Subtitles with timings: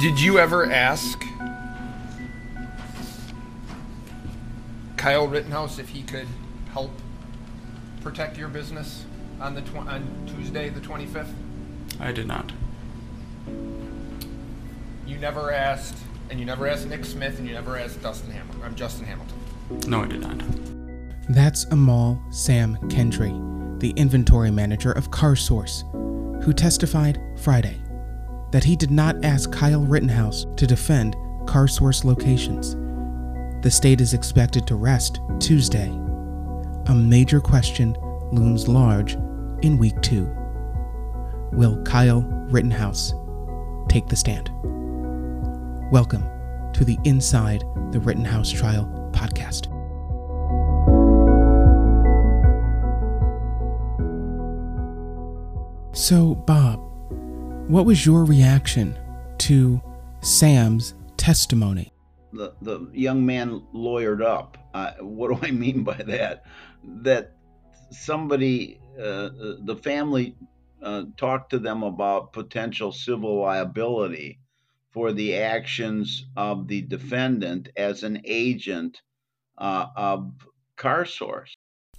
[0.00, 1.22] Did you ever ask
[4.96, 6.26] Kyle Rittenhouse if he could
[6.72, 6.90] help
[8.00, 9.04] protect your business
[9.42, 11.34] on the tw- on Tuesday the 25th?
[12.00, 12.50] I did not.
[15.06, 15.98] You never asked,
[16.30, 18.62] and you never asked Nick Smith, and you never asked Dustin Hamilton.
[18.62, 19.36] I'm um, Justin Hamilton.
[19.86, 20.42] No, I did not.
[21.28, 25.82] That's Amal Sam Khindri, the inventory manager of CarSource,
[26.42, 27.78] who testified Friday
[28.50, 32.74] that he did not ask Kyle Rittenhouse to defend CarSource locations.
[33.62, 35.88] The state is expected to rest Tuesday.
[36.86, 37.96] A major question
[38.32, 39.14] looms large
[39.62, 40.28] in week two.
[41.52, 43.14] Will Kyle Rittenhouse
[43.88, 44.50] take the stand?
[45.92, 46.24] Welcome
[46.72, 47.62] to the Inside
[47.92, 49.66] the Rittenhouse Trial podcast.
[55.92, 56.89] So, Bob,
[57.70, 58.98] what was your reaction
[59.38, 59.80] to
[60.22, 61.92] Sam's testimony?
[62.32, 64.58] The, the young man lawyered up.
[64.74, 66.44] Uh, what do I mean by that?
[66.82, 67.36] That
[67.92, 69.30] somebody, uh,
[69.62, 70.34] the family,
[70.82, 74.40] uh, talked to them about potential civil liability
[74.90, 79.00] for the actions of the defendant as an agent
[79.58, 80.32] uh, of
[80.76, 81.52] CarSource.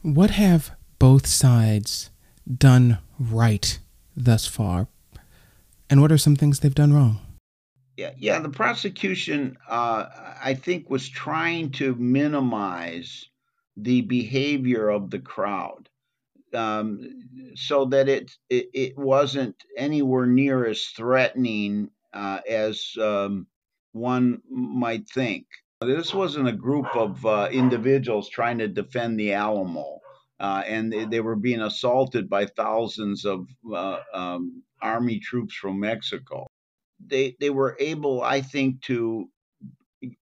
[0.00, 2.10] What have both sides
[2.46, 3.78] done right
[4.16, 4.88] thus far?
[5.90, 7.20] And what are some things they've done wrong?
[7.96, 8.38] Yeah, yeah.
[8.38, 10.06] The prosecution, uh,
[10.42, 13.28] I think, was trying to minimize
[13.76, 15.88] the behavior of the crowd,
[16.54, 23.46] um, so that it, it, it wasn't anywhere near as threatening uh, as um,
[23.92, 25.46] one might think.
[25.80, 30.00] This wasn't a group of uh, individuals trying to defend the Alamo
[30.40, 35.80] uh, and they, they, were being assaulted by thousands of uh, um, army troops from
[35.80, 36.46] Mexico.
[37.04, 39.28] They they were able, I think, to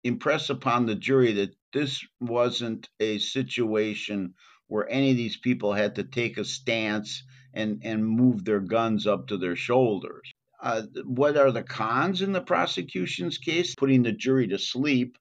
[0.03, 4.35] impress upon the jury that this wasn't a situation
[4.69, 9.07] where any of these people had to take a stance and and move their guns
[9.07, 10.33] up to their shoulders.
[10.63, 13.75] Uh, what are the cons in the prosecution's case?
[13.75, 15.19] Putting the jury to sleep.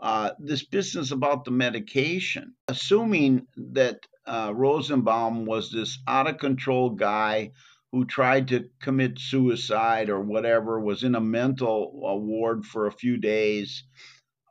[0.00, 6.90] Uh, this business about the medication, assuming that uh, Rosenbaum was this out of control
[6.90, 7.52] guy
[7.92, 13.16] who tried to commit suicide or whatever, was in a mental ward for a few
[13.18, 13.84] days.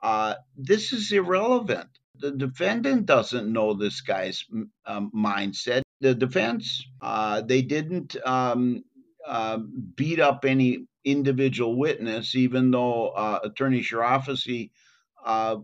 [0.01, 1.89] Uh, this is irrelevant.
[2.19, 4.45] The defendant doesn't know this guy's
[4.85, 5.81] um, mindset.
[6.00, 8.83] The defense, uh, they didn't um,
[9.28, 9.57] uh,
[9.95, 14.69] beat up any individual witness, even though uh, Attorney Chirafisi
[15.25, 15.57] uh,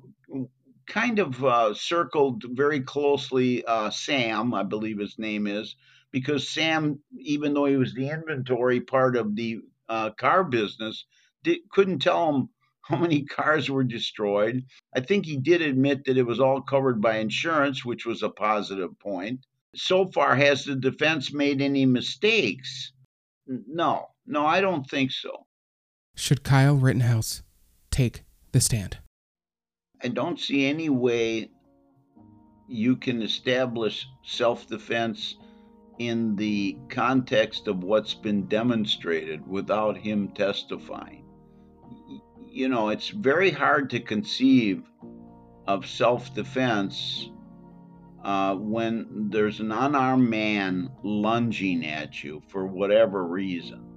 [0.89, 5.75] kind of uh, circled very closely uh, Sam, I believe his name is,
[6.11, 11.05] because Sam, even though he was the inventory part of the uh, car business,
[11.43, 12.49] did, couldn't tell him
[12.81, 14.65] how many cars were destroyed.
[14.95, 18.29] I think he did admit that it was all covered by insurance, which was a
[18.29, 19.45] positive point.
[19.75, 22.91] So far, has the defense made any mistakes?
[23.45, 25.45] No, no, I don't think so.
[26.15, 27.43] Should Kyle Rittenhouse
[27.91, 28.97] take the stand?
[30.03, 31.51] I don't see any way
[32.67, 35.35] you can establish self defense
[35.97, 41.25] in the context of what's been demonstrated without him testifying.
[42.47, 44.83] You know, it's very hard to conceive
[45.67, 47.29] of self defense
[48.23, 53.88] uh, when there's an unarmed man lunging at you for whatever reason.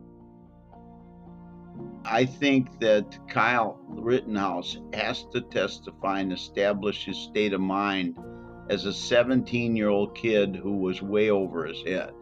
[2.04, 8.18] I think that Kyle Rittenhouse has to testify and establish his state of mind
[8.68, 12.12] as a 17 year old kid who was way over his head.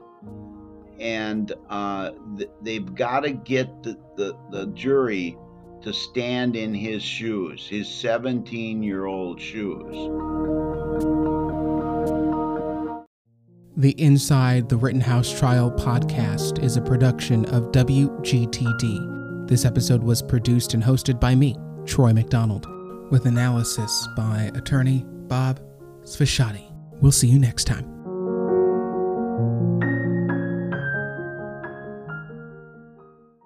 [0.98, 5.38] And uh, th- they've got to get the, the, the jury
[5.82, 9.96] to stand in his shoes, his 17 year old shoes.
[13.76, 19.19] The Inside the Rittenhouse Trial podcast is a production of WGTD
[19.50, 22.68] this episode was produced and hosted by me, Troy McDonald,
[23.10, 25.60] with analysis by attorney Bob
[26.04, 26.70] Sfashati.
[27.00, 27.99] We'll see you next time.